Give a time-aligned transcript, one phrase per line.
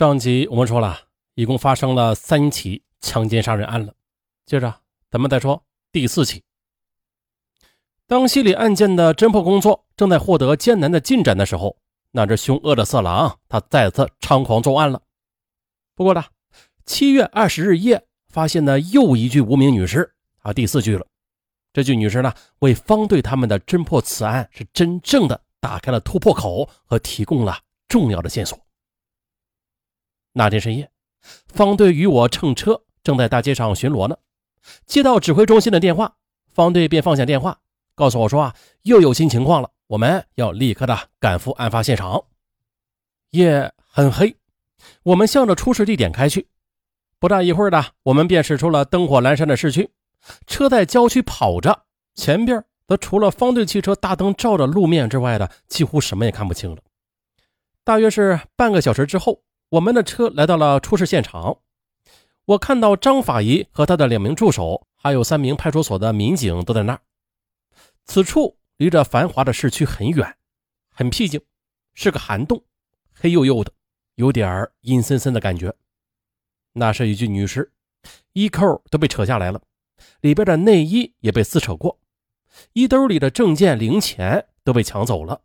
[0.00, 0.98] 上集我们说了
[1.34, 3.92] 一共发生了三起强奸杀人案了，
[4.46, 4.74] 接着
[5.10, 5.62] 咱们再说
[5.92, 6.42] 第四起。
[8.06, 11.76] 当系列案件的侦破工作正在获得艰难的进展的时候，
[12.12, 15.02] 那只凶恶的色狼他再次猖狂作案了。
[15.94, 16.24] 不过呢，
[16.86, 21.06] 七月二十日夜发现的又一具无名女尸啊，第四具了。
[21.74, 28.58] 这具女尸呢，为方队他们的侦破此案是真正的打开了突破口和提供了重要的线索。
[30.32, 30.90] 那天深夜，
[31.48, 34.16] 方队与我乘车正在大街上巡逻呢，
[34.86, 36.16] 接到指挥中心的电话，
[36.52, 37.58] 方队便放下电话，
[37.94, 42.24] 告诉我说啊，又有新情况了，我们要立刻的赶赴案发现场。
[43.30, 44.36] 夜很黑，
[45.02, 46.46] 我们向着出事地点开去。
[47.18, 49.90] 不大一会儿的，我们便驶出了灯火阑珊的市区。
[50.46, 56.78] 车在郊区跑着，前边则除了方队汽车大灯照着路面之外的，几乎什么也看不清了。
[57.84, 61.58] 大约是半个小时之后，我们的车来到了出事现场。
[62.44, 67.00] 我看到张法医和他的两名助手，还有三名派出所的民警都在那儿。
[68.04, 70.36] 此处离着繁华的市区很远，
[70.90, 71.40] 很僻静，
[71.94, 72.64] 是个涵洞，
[73.14, 73.72] 黑黝黝的，
[74.16, 75.72] 有点阴森森的感觉。
[76.72, 77.70] 那是一具女尸，
[78.32, 79.62] 衣扣都被扯下来了。
[80.20, 82.00] 里边的内衣也被撕扯过，
[82.72, 85.42] 衣兜里的证件、零钱都被抢走了，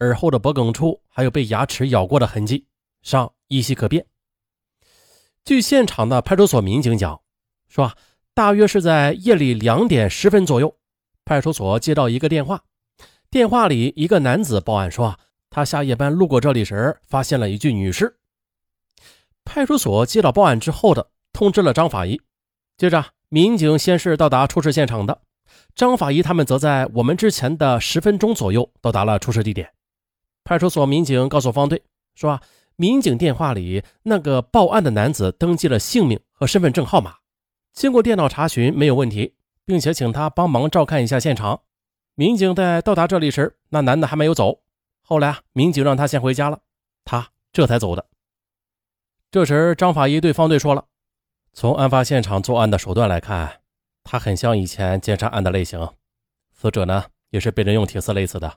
[0.00, 2.66] 耳后的脖梗处还有被牙齿咬过的痕迹，
[3.02, 4.06] 上依稀可辨。
[5.44, 7.20] 据现场的派出所民警讲，
[7.68, 7.96] 说，
[8.34, 10.76] 大约是在夜里两点十分左右，
[11.24, 12.64] 派出所接到一个电话，
[13.30, 18.18] 电话里一个男子报案说啊，他下夜班路过这里时，发现了一具女尸。
[19.44, 22.20] 派出所接到报案之后的，通知了张法医，
[22.76, 23.12] 接着。
[23.32, 25.22] 民警先是到达出事现场的，
[25.76, 29.72] 张法医他们则在我们之前的十分钟左右到达了出事地点。
[30.42, 31.84] 派出所民警告诉方队
[32.16, 32.42] 说：“啊，
[32.80, 37.16] 民警电话里那个报案的男子登记了姓名和身份证号码，
[37.74, 39.34] 经过电脑查询没有问题，
[39.66, 41.60] 并且请他帮忙照看一下现场。”
[42.16, 44.62] 民警在到达这里时，那男的还没有走。
[45.02, 46.60] 后来啊，民警让他先回家了，
[47.04, 48.06] 他这才走的。
[49.30, 50.86] 这时，张法医对方队说了。
[51.52, 53.60] 从案发现场作案的手段来看，
[54.04, 55.86] 他很像以前奸杀案的类型。
[56.50, 58.56] 死者呢，也是被人用铁丝勒死的。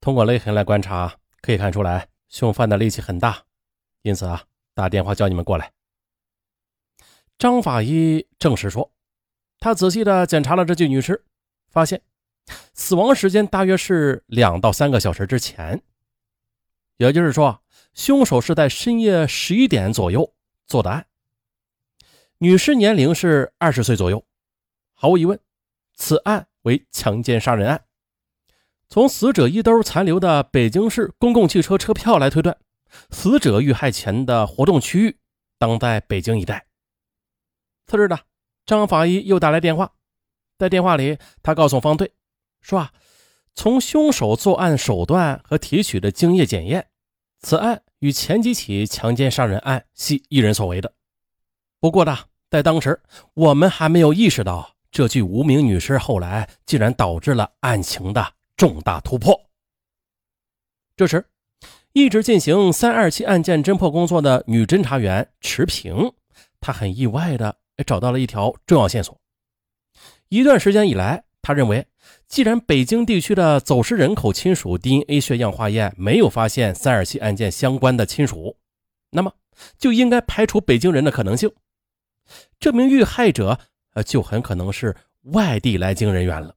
[0.00, 3.44] 通过勒痕来观察，可以看出来凶犯的力气很大。
[4.02, 4.42] 因此啊，
[4.74, 5.70] 打电话叫你们过来。
[7.38, 8.90] 张法医证实说，
[9.60, 11.24] 他仔细的检查了这具女尸，
[11.68, 12.02] 发现
[12.74, 15.80] 死亡时间大约是两到三个小时之前。
[16.96, 17.62] 也就是说，
[17.94, 20.34] 凶手是在深夜十一点左右
[20.66, 21.06] 做的案。
[22.38, 24.24] 女尸年龄是二十岁左右，
[24.94, 25.38] 毫无疑问，
[25.94, 27.84] 此案为强奸杀人案。
[28.92, 32.58] 从死者衣兜残留的北京市公共汽车车票来推断，
[33.08, 35.16] 死者遇害前的活动区域
[35.58, 36.66] 当在北京一带。
[37.86, 38.20] 次日的，
[38.66, 39.92] 张法医又打来电话，
[40.58, 42.12] 在电话里，他告诉方队
[42.60, 42.92] 说：“啊，
[43.54, 46.88] 从凶手作案手段和提取的精液检验，
[47.40, 50.92] 此案与前几起强奸杀人案系一人所为的。
[51.80, 52.18] 不过呢。”
[52.50, 53.00] 在当时，
[53.32, 59.48] 我们还没有意识到这具无名女尸后来竟然导致了案情的重大突破。
[60.96, 61.24] 这时，
[61.92, 66.12] 一直进行三二七案件侦破工作的女侦查员池平，
[66.60, 69.18] 她很意外的找到了一条重要线索。
[70.28, 71.86] 一段时间以来，她认为，
[72.28, 78.56] 既然北京地区的走失人口亲属 DNA 血样化验没有发现三二七案件相关的亲属，
[79.10, 79.32] 那么
[79.76, 81.52] 就应该排除北京人的可能性。
[82.58, 83.58] 这名遇害者，
[84.06, 86.56] 就很可能是外地来京人员了。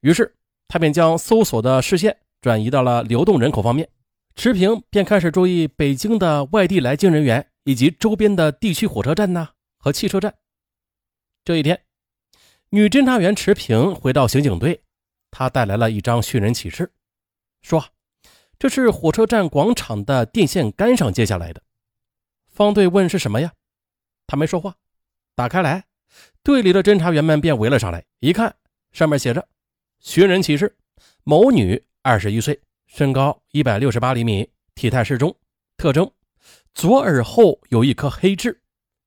[0.00, 0.34] 于是，
[0.72, 3.86] 他便将搜索的视线转移到了流动人口方面。
[4.34, 10.34] 池平便开始注意北京的外地来京人员以及周边的地区火车站呐和汽车站。
[11.44, 11.78] 这一天，
[12.70, 14.82] 女侦查员池平回到刑警队，
[15.30, 16.90] 她带来了一张寻人启事，
[17.60, 17.84] 说
[18.58, 21.62] 这是火车站广场的电线杆上接下来的。
[22.48, 23.52] 方队问是什么呀？
[24.26, 24.76] 他没说话。
[25.34, 25.84] 打开来，
[26.42, 28.06] 队里的侦查员们便围了上来。
[28.20, 28.56] 一看，
[28.90, 29.46] 上面写着
[30.02, 30.76] ：“寻人启事，
[31.22, 35.32] 某女，二十一岁，身高一百六十八厘米，体态适中，
[35.76, 36.10] 特征：
[36.74, 38.60] 左耳后有一颗黑痣，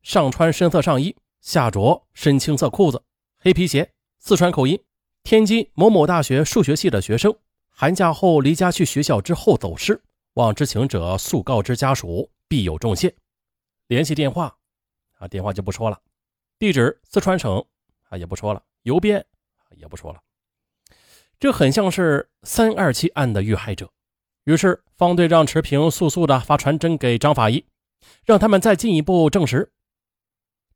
[0.03, 3.03] 上穿深色上衣，下着深青色裤子，
[3.37, 4.81] 黑皮鞋，四川口音，
[5.21, 7.37] 天津某某大学数学系的学生，
[7.69, 10.01] 寒假后离家去学校之后走失，
[10.35, 13.13] 望知情者速告知家属，必有重谢。
[13.87, 14.55] 联系电话，
[15.17, 16.01] 啊，电话就不说了。”
[16.57, 17.63] 地址四川省
[18.07, 19.23] 啊，也不说了；邮编
[19.75, 20.21] 也不说了。
[21.39, 23.89] 这很像是三二七案的遇害者。
[24.45, 27.65] 于是方队让池平速速的发传真给张法医，
[28.25, 29.71] 让他们再进一步证实。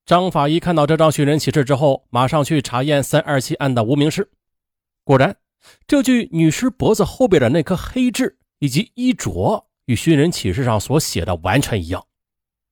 [0.05, 4.31] 张法医看到这张寻人启事之后，马上去查验三二七案的无名氏，
[5.03, 5.37] 果然，
[5.85, 12.03] 这具女尸脖子后边的那颗黑痣以及衣着与寻人启事上所写的完全一样。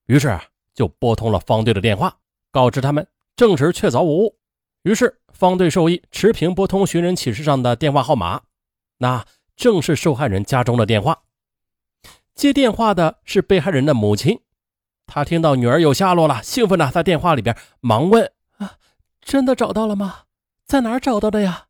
[0.08, 0.40] 于是
[0.74, 2.18] 就拨通了方队的电话，
[2.52, 4.40] 告知他们证实确凿无误。
[4.88, 8.44] 于是方队授意持平拨通寻人启事上的电话号码，
[9.00, 9.26] 那
[9.58, 11.24] 正是受害人家中的电话。
[12.34, 14.40] 接电话的是被害人的母亲，
[15.06, 18.78] 她听到女儿有下落了，兴奋的在电话里边忙问：“啊，
[19.20, 20.22] 真的找到了吗？
[20.66, 21.66] 在哪找到的呀？”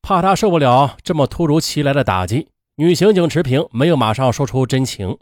[0.00, 5.18] 怕他受不了这么突如其来的打击，女刑警持平没有马上说出真情。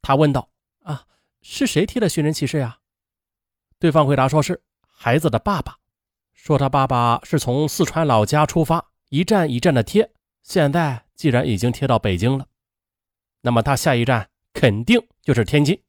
[0.00, 0.48] 她问道
[0.84, 1.04] ：“啊，
[1.42, 2.78] 是谁贴的寻人启事呀？”
[3.78, 4.62] 对方回答说：“是
[5.04, 5.78] 孩子的爸爸，
[6.32, 10.12] 说他爸爸是从四川老家出发，一站一站的贴，
[10.44, 12.46] 现在既然已经贴到北京了。”
[13.42, 15.82] 那么他下一站肯定就是天津，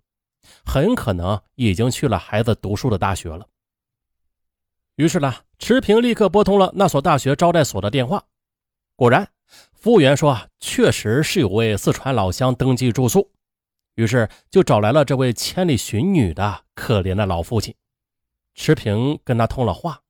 [0.66, 3.48] 很可能已经去了孩子读书的大学了。
[4.96, 8.24] 于是呢，池平立刻拨通了那所大学招待所的电话。
[8.96, 9.30] 果然，
[9.74, 13.32] 服务员说，确实是有位四川老乡登记住宿。
[13.94, 17.76] 于是就找来了这位千里寻女的可怜的老父亲。
[18.56, 20.02] 池平跟他通了话，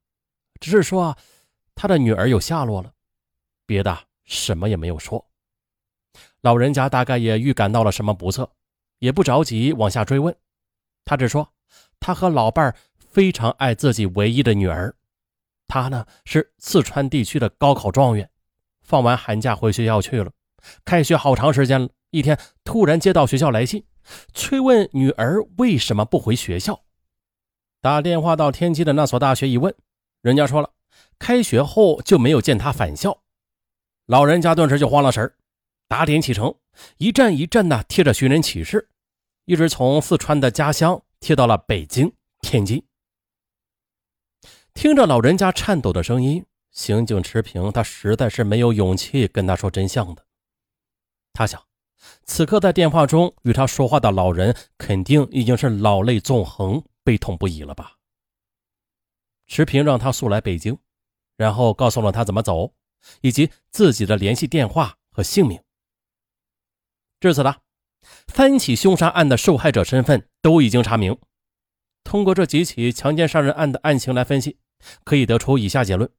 [0.60, 1.18] 只是说
[1.75, 2.94] 他的女儿有下落了，
[3.66, 5.30] 别的什么也没有说。
[6.42, 8.51] 老人家大概也预感到了什么不测，
[9.00, 10.36] 也不着急往下追问。
[11.06, 11.54] 他只说，
[12.00, 14.95] 他和老伴儿非常爱自己唯一的女儿。
[15.68, 18.30] 他呢是四川地区的高考状元，
[18.81, 20.31] 放完寒假回学校去了。
[20.86, 23.86] 开学好长时间了，一天突然接到学校来信，
[24.34, 26.84] 催问女儿为什么不回学校。
[27.83, 29.75] 打电话到天津的那所大学一问，
[30.21, 30.71] 人家说了，
[31.19, 33.21] 开学后就没有见他返校。
[34.06, 35.35] 老人家顿时就慌了神儿。
[35.89, 36.56] 打点启程，
[36.95, 38.88] 一站一站的贴着寻人启事，
[39.44, 42.09] 一直从四川的家乡贴到了北京、
[42.39, 42.81] 天津。
[44.74, 50.25] 听着老人家颤抖的声音，刑警持平，他实在是没有勇气跟他说真相的。
[51.33, 51.62] 他想，
[52.24, 57.97] 此刻在电话中与他说话的老人，肯定已经是老泪纵横、悲痛不已了吧？
[59.45, 60.77] 持平让他速来北京，
[61.35, 62.73] 然后告诉了他怎么走，
[63.21, 65.61] 以及自己的联系电话和姓名。
[67.19, 67.57] 至此呢，
[68.27, 71.17] 三起凶杀案的受害者身份都已经查明。
[72.03, 74.57] 通过这几起强奸杀人案的案情来分析，
[75.03, 76.09] 可以得出以下结论：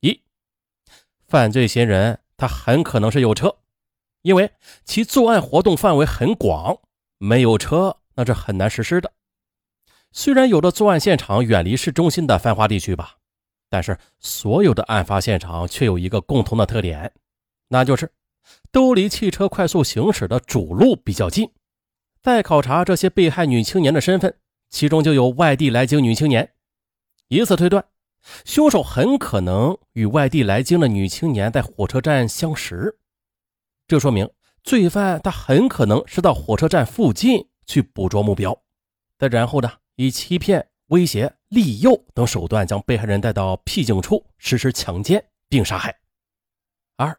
[0.00, 0.22] 一、
[1.26, 3.58] 犯罪嫌疑人他很可能是有车，
[4.22, 4.52] 因为
[4.84, 6.78] 其作案活动范围很广，
[7.18, 9.12] 没有车那是很难实施的。
[10.16, 13.16] 虽然有的作案现场远离市中心的繁华地区吧，
[13.68, 17.12] 但是所有的案发现场却有一个共同的特点，
[17.68, 18.10] 那就是。
[18.70, 21.50] 都离汽车快速行驶的主路比较近。
[22.20, 24.36] 再考察这些被害女青年的身份，
[24.68, 26.52] 其中就有外地来京女青年。
[27.28, 27.82] 以此推断，
[28.44, 32.98] 凶手很可能与外地来京的女青年在火车站相识。
[33.88, 34.30] 这说明
[34.62, 38.62] 罪犯他很可能是到火车站附近去捕捉目标，
[39.18, 45.98] 再然后呢，以欺骗、威胁、利诱等手段将被害人带到僻静处实施强奸并杀害。
[46.96, 47.18] 二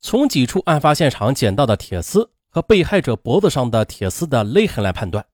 [0.00, 5.26] 从几处案发现场捡到的铁丝和被害者脖子上的铁丝的勒痕来判断，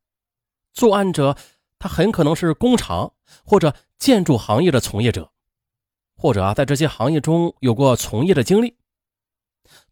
[0.73, 1.37] 作案者
[1.79, 3.13] 他很可能是工厂
[3.45, 5.33] 或者建筑行业的从业者，
[6.17, 8.77] 或者啊在这些行业中有过从业的经历。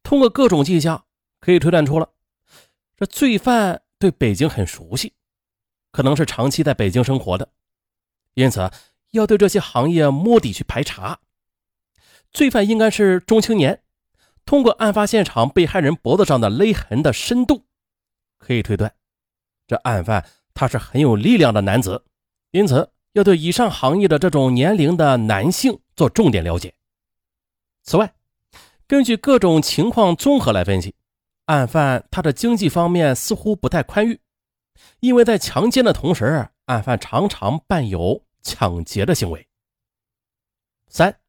[0.02, 1.04] 通过各种迹象，
[1.40, 2.11] 可以推断出了
[2.97, 5.12] 这罪犯对北京很熟悉，
[5.90, 7.49] 可能是长期在北京生活的，
[8.35, 8.71] 因此
[9.11, 11.18] 要对这些行业摸底去排查。
[12.33, 13.83] 罪犯应该是中青年。
[14.45, 17.66] 通过案发现场被害人脖子上的勒痕的深度，
[18.38, 18.90] 可以推断，
[19.66, 22.02] 这案犯他是很有力量的男子，
[22.52, 26.73] 因此要对以上行业的这种年龄的男性做重点了解。
[27.83, 28.11] 此外，
[28.87, 30.95] 根据各种情况综合来分析，
[31.45, 34.18] 案犯他的经济方面似乎不太宽裕，
[35.00, 39.49] 因为在强奸的同时，案犯常常伴有抢劫的行为。
[40.88, 41.20] 三，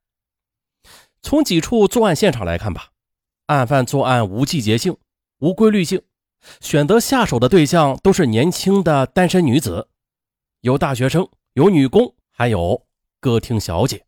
[1.22, 2.92] 从几处作案现场来看吧。
[3.48, 4.98] 案犯作案无季节性、
[5.40, 6.04] 无规律性，
[6.62, 9.90] 选择下手的对象都是年轻的单身女子，
[10.62, 12.86] 有大学生，有女工，还有
[13.20, 14.06] 歌厅小姐。